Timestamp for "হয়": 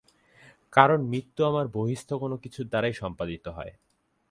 3.47-3.73